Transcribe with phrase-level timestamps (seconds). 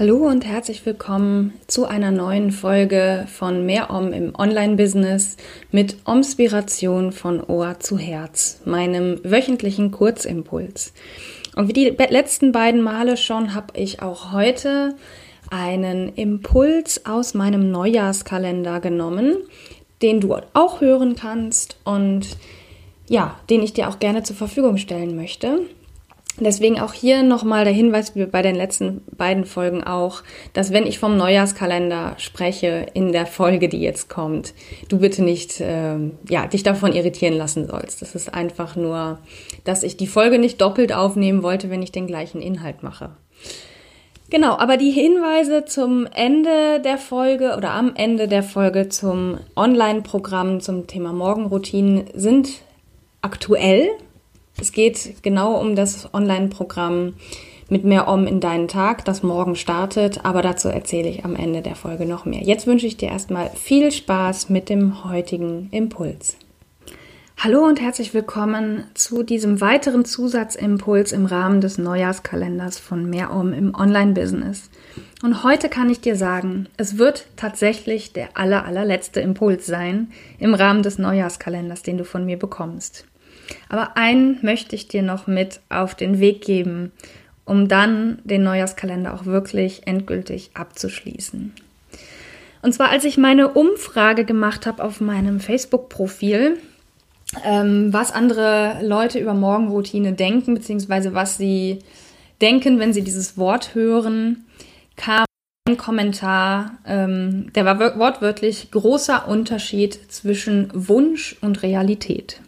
[0.00, 5.36] Hallo und herzlich willkommen zu einer neuen Folge von Mehr Om im Online-Business
[5.72, 10.94] mit Omspiration von Ohr zu Herz, meinem wöchentlichen Kurzimpuls.
[11.54, 14.94] Und wie die letzten beiden Male schon habe ich auch heute
[15.50, 19.36] einen Impuls aus meinem Neujahrskalender genommen,
[20.00, 22.38] den du auch hören kannst und
[23.06, 25.60] ja, den ich dir auch gerne zur Verfügung stellen möchte.
[26.38, 30.86] Deswegen auch hier nochmal der Hinweis, wie bei den letzten beiden Folgen auch, dass wenn
[30.86, 34.54] ich vom Neujahrskalender spreche in der Folge, die jetzt kommt,
[34.88, 35.96] du bitte nicht äh,
[36.28, 38.00] ja, dich davon irritieren lassen sollst.
[38.00, 39.18] Das ist einfach nur,
[39.64, 43.10] dass ich die Folge nicht doppelt aufnehmen wollte, wenn ich den gleichen Inhalt mache.
[44.30, 50.60] Genau, aber die Hinweise zum Ende der Folge oder am Ende der Folge zum Online-Programm
[50.60, 52.48] zum Thema Morgenroutinen sind
[53.22, 53.88] aktuell.
[54.60, 57.14] Es geht genau um das Online-Programm
[57.70, 61.62] mit mehr Om in deinen Tag, das morgen startet, aber dazu erzähle ich am Ende
[61.62, 62.42] der Folge noch mehr.
[62.42, 66.36] Jetzt wünsche ich dir erstmal viel Spaß mit dem heutigen Impuls.
[67.38, 73.54] Hallo und herzlich willkommen zu diesem weiteren Zusatzimpuls im Rahmen des Neujahrskalenders von Mehr Om
[73.54, 74.68] im Online-Business.
[75.22, 80.52] Und heute kann ich dir sagen, es wird tatsächlich der aller, allerletzte Impuls sein im
[80.52, 83.06] Rahmen des Neujahrskalenders, den du von mir bekommst.
[83.68, 86.92] Aber einen möchte ich dir noch mit auf den Weg geben,
[87.44, 91.52] um dann den Neujahrskalender auch wirklich endgültig abzuschließen.
[92.62, 96.58] Und zwar, als ich meine Umfrage gemacht habe auf meinem Facebook-Profil,
[97.44, 101.78] ähm, was andere Leute über Morgenroutine denken, beziehungsweise was sie
[102.40, 104.44] denken, wenn sie dieses Wort hören,
[104.96, 105.24] kam
[105.68, 112.40] ein Kommentar, ähm, der war wortwörtlich großer Unterschied zwischen Wunsch und Realität.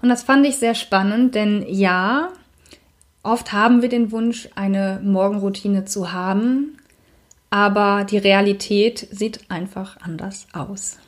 [0.00, 2.28] Und das fand ich sehr spannend, denn ja,
[3.22, 6.78] oft haben wir den Wunsch, eine Morgenroutine zu haben,
[7.50, 10.98] aber die Realität sieht einfach anders aus.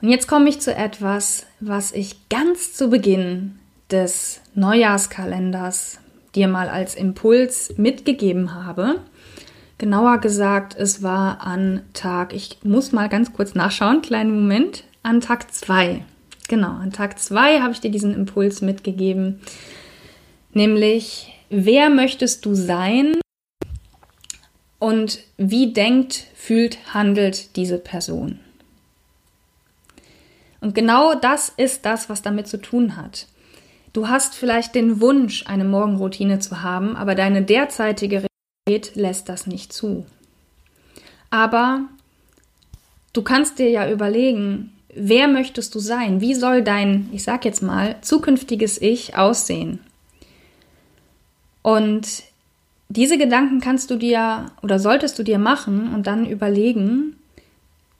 [0.00, 3.58] Und jetzt komme ich zu etwas, was ich ganz zu Beginn
[3.90, 5.98] des Neujahrskalenders
[6.34, 9.00] dir mal als Impuls mitgegeben habe.
[9.78, 15.20] Genauer gesagt, es war an Tag, ich muss mal ganz kurz nachschauen, kleinen Moment, an
[15.20, 16.04] Tag 2.
[16.48, 19.40] Genau, an Tag 2 habe ich dir diesen Impuls mitgegeben,
[20.54, 23.16] nämlich, wer möchtest du sein
[24.78, 28.40] und wie denkt, fühlt, handelt diese Person?
[30.62, 33.26] Und genau das ist das, was damit zu tun hat.
[33.92, 38.24] Du hast vielleicht den Wunsch, eine Morgenroutine zu haben, aber deine derzeitige
[38.66, 40.06] Realität lässt das nicht zu.
[41.30, 41.82] Aber
[43.12, 46.20] du kannst dir ja überlegen, wer möchtest du sein?
[46.20, 49.80] Wie soll dein, ich sag jetzt mal, zukünftiges Ich aussehen?
[51.62, 52.22] Und
[52.88, 57.16] diese Gedanken kannst du dir oder solltest du dir machen und dann überlegen,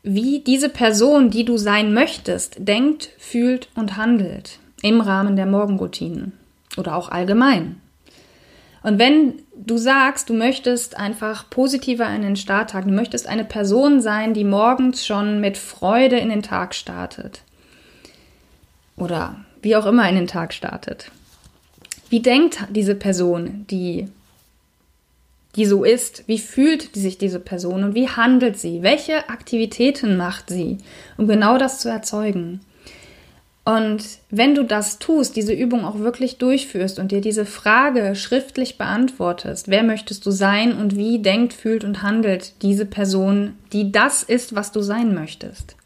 [0.02, 6.32] wie diese Person, die du sein möchtest, denkt, fühlt und handelt im Rahmen der Morgenroutinen
[6.76, 7.80] oder auch allgemein.
[8.82, 9.34] Und wenn
[9.64, 14.44] du sagst, du möchtest einfach positiver in den Starttag, du möchtest eine Person sein, die
[14.44, 17.42] morgens schon mit Freude in den Tag startet
[18.96, 21.10] oder wie auch immer in den Tag startet.
[22.08, 24.08] Wie denkt diese Person, die
[25.56, 30.50] die so ist, wie fühlt sich diese Person und wie handelt sie, welche Aktivitäten macht
[30.50, 30.78] sie,
[31.16, 32.60] um genau das zu erzeugen.
[33.68, 38.78] Und wenn du das tust, diese Übung auch wirklich durchführst und dir diese Frage schriftlich
[38.78, 44.22] beantwortest, wer möchtest du sein und wie denkt, fühlt und handelt diese Person, die das
[44.22, 45.76] ist, was du sein möchtest,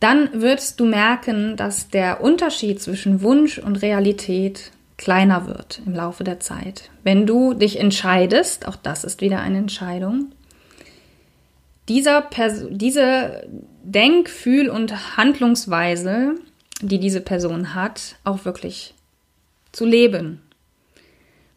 [0.00, 6.24] dann wirst du merken, dass der Unterschied zwischen Wunsch und Realität kleiner wird im Laufe
[6.24, 6.90] der Zeit.
[7.04, 10.32] Wenn du dich entscheidest, auch das ist wieder eine Entscheidung,
[11.88, 13.46] dieser Pers diese
[13.82, 16.34] Denk-, Fühl- und Handlungsweise,
[16.82, 18.94] die diese Person hat, auch wirklich
[19.72, 20.42] zu leben.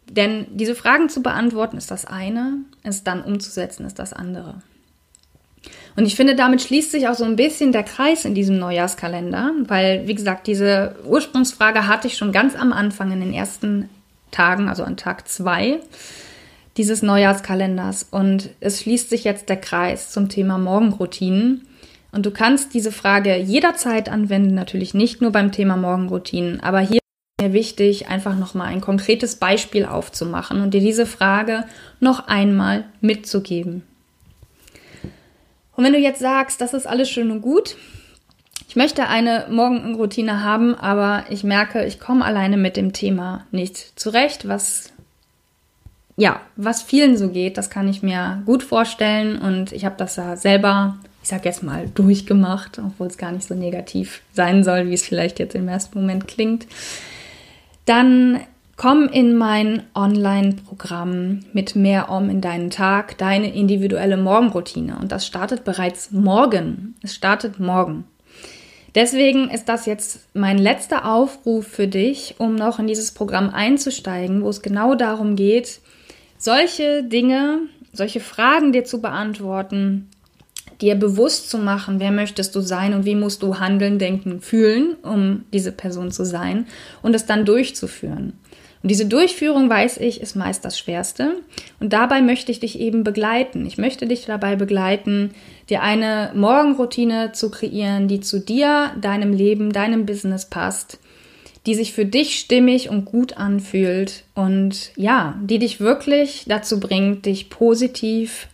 [0.08, 4.62] Denn diese Fragen zu beantworten ist das eine, es dann umzusetzen ist das andere.
[5.96, 9.52] Und ich finde, damit schließt sich auch so ein bisschen der Kreis in diesem Neujahrskalender,
[9.66, 13.88] weil, wie gesagt, diese Ursprungsfrage hatte ich schon ganz am Anfang in den ersten
[14.30, 15.80] Tagen, also an Tag zwei.
[16.76, 21.66] Dieses Neujahrskalenders und es schließt sich jetzt der Kreis zum Thema Morgenroutinen.
[22.12, 26.98] Und du kannst diese Frage jederzeit anwenden, natürlich nicht nur beim Thema Morgenroutinen, aber hier
[26.98, 31.64] ist mir wichtig, einfach nochmal ein konkretes Beispiel aufzumachen und dir diese Frage
[32.00, 33.82] noch einmal mitzugeben.
[35.74, 37.76] Und wenn du jetzt sagst, das ist alles schön und gut,
[38.68, 43.98] ich möchte eine Morgenroutine haben, aber ich merke, ich komme alleine mit dem Thema nicht
[43.98, 44.91] zurecht, was
[46.22, 50.14] ja, was vielen so geht, das kann ich mir gut vorstellen und ich habe das
[50.14, 54.88] ja selber, ich sag jetzt mal, durchgemacht, obwohl es gar nicht so negativ sein soll,
[54.88, 56.68] wie es vielleicht jetzt im ersten Moment klingt.
[57.86, 58.38] Dann
[58.76, 65.26] komm in mein Online-Programm mit mehr Om in deinen Tag, deine individuelle Morgenroutine und das
[65.26, 66.94] startet bereits morgen.
[67.02, 68.04] Es startet morgen.
[68.94, 74.44] Deswegen ist das jetzt mein letzter Aufruf für dich, um noch in dieses Programm einzusteigen,
[74.44, 75.80] wo es genau darum geht,
[76.42, 77.60] solche Dinge,
[77.92, 80.08] solche Fragen dir zu beantworten,
[80.80, 84.96] dir bewusst zu machen, wer möchtest du sein und wie musst du handeln, denken, fühlen,
[85.02, 86.66] um diese Person zu sein
[87.00, 88.32] und es dann durchzuführen.
[88.82, 91.36] Und diese Durchführung, weiß ich, ist meist das Schwerste.
[91.78, 93.64] Und dabei möchte ich dich eben begleiten.
[93.64, 95.30] Ich möchte dich dabei begleiten,
[95.70, 100.98] dir eine Morgenroutine zu kreieren, die zu dir, deinem Leben, deinem Business passt
[101.66, 107.26] die sich für dich stimmig und gut anfühlt und ja, die dich wirklich dazu bringt,
[107.26, 108.48] dich positiv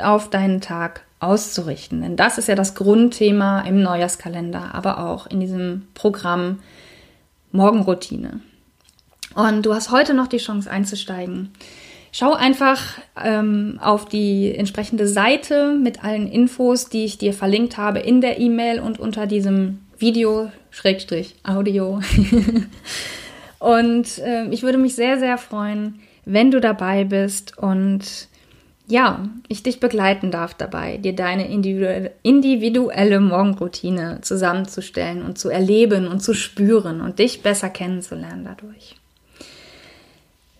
[0.00, 2.02] auf deinen Tag auszurichten.
[2.02, 6.60] Denn das ist ja das Grundthema im Neujahrskalender, aber auch in diesem Programm
[7.52, 8.40] Morgenroutine.
[9.34, 11.50] Und du hast heute noch die Chance einzusteigen.
[12.12, 17.98] Schau einfach ähm, auf die entsprechende Seite mit allen Infos, die ich dir verlinkt habe
[17.98, 22.00] in der E-Mail und unter diesem Video, Schrägstrich, Audio.
[23.58, 28.28] und äh, ich würde mich sehr, sehr freuen, wenn du dabei bist und
[28.88, 36.20] ja, ich dich begleiten darf dabei, dir deine individuelle, Morgenroutine zusammenzustellen und zu erleben und
[36.20, 38.94] zu spüren und dich besser kennenzulernen dadurch.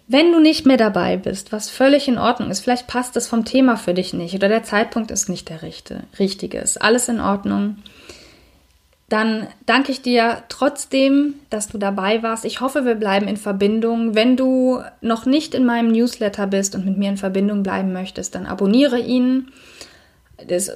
[0.08, 3.44] Wenn du nicht mehr dabei bist, was völlig in Ordnung ist, vielleicht passt es vom
[3.44, 7.76] Thema für dich nicht oder der Zeitpunkt ist nicht der richtige, ist alles in Ordnung
[9.08, 12.44] dann danke ich dir trotzdem, dass du dabei warst.
[12.44, 14.16] Ich hoffe, wir bleiben in Verbindung.
[14.16, 18.34] Wenn du noch nicht in meinem Newsletter bist und mit mir in Verbindung bleiben möchtest,
[18.34, 19.48] dann abonniere ihn.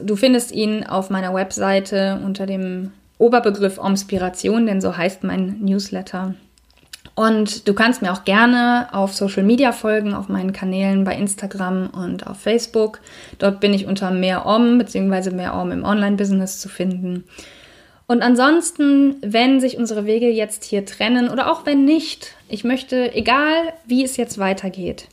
[0.03, 6.35] du findest ihn auf meiner Webseite unter dem Oberbegriff Inspiration, denn so heißt mein Newsletter.
[7.17, 11.91] Und du kannst mir auch gerne auf Social Media folgen, auf meinen Kanälen bei Instagram
[11.91, 13.01] und auf Facebook.
[13.39, 15.31] Dort bin ich unter mehr Om bzw.
[15.31, 17.25] mehr Om im Online-Business zu finden.
[18.11, 23.15] Und ansonsten, wenn sich unsere Wege jetzt hier trennen oder auch wenn nicht, ich möchte,
[23.15, 25.07] egal wie es jetzt weitergeht,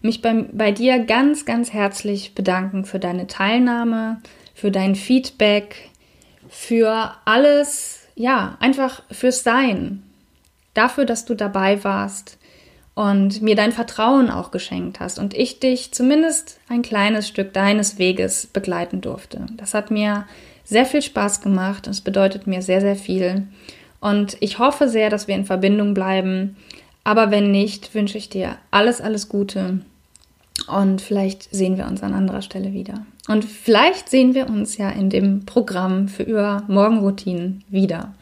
[0.00, 4.20] mich bei, bei dir ganz, ganz herzlich bedanken für deine Teilnahme,
[4.54, 5.90] für dein Feedback,
[6.48, 10.02] für alles, ja, einfach fürs Sein,
[10.74, 12.38] dafür, dass du dabei warst
[12.96, 17.98] und mir dein Vertrauen auch geschenkt hast und ich dich zumindest ein kleines Stück deines
[17.98, 19.46] Weges begleiten durfte.
[19.56, 20.26] Das hat mir
[20.64, 21.86] sehr viel Spaß gemacht.
[21.86, 23.46] Es bedeutet mir sehr, sehr viel.
[24.00, 26.56] Und ich hoffe sehr, dass wir in Verbindung bleiben.
[27.04, 29.80] Aber wenn nicht, wünsche ich dir alles, alles Gute.
[30.68, 33.06] Und vielleicht sehen wir uns an anderer Stelle wieder.
[33.28, 38.14] Und vielleicht sehen wir uns ja in dem Programm für über Morgenroutinen wieder.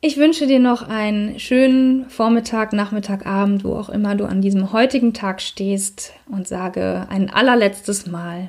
[0.00, 4.72] Ich wünsche dir noch einen schönen Vormittag, Nachmittag, Abend, wo auch immer du an diesem
[4.72, 8.48] heutigen Tag stehst und sage ein allerletztes Mal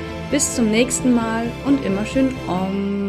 [0.31, 3.00] Bis zum nächsten Mal und immer schön Om.